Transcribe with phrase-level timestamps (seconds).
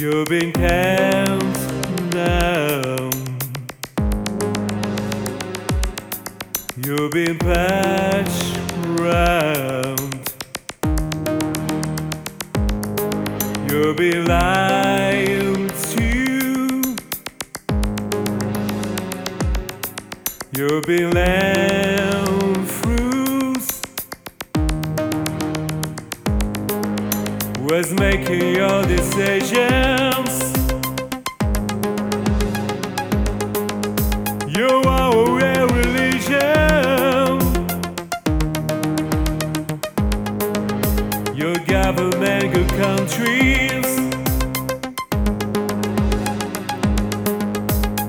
[0.00, 3.12] You've been counted down.
[6.84, 8.58] You've been patched
[8.98, 10.30] round.
[13.70, 16.96] You've been lied to.
[20.56, 21.83] You've been left
[27.70, 30.34] Was making your decisions.
[34.54, 36.44] You are a religion.
[41.34, 43.88] Your government, good countries.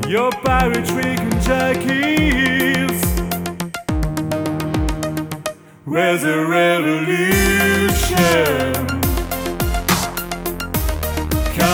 [0.05, 3.01] Your poetry Kentucky's.
[5.85, 7.24] Where's the revolution?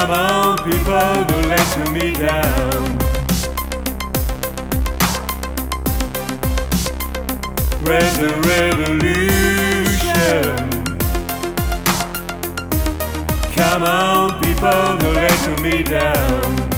[0.02, 2.98] Come on, people, don't let me down.
[7.84, 9.22] Where's the revolution?
[13.54, 16.71] Come on, people, don't let me down.